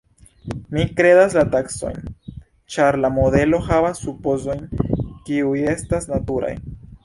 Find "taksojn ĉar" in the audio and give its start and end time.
1.55-2.99